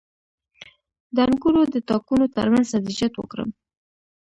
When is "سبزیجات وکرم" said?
2.73-3.49